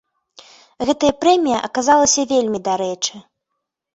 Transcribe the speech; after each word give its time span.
Гэтая 0.89 1.09
прэмія 1.25 1.59
аказалася 1.69 2.21
вельмі 2.33 2.59
дарэчы. 2.69 3.13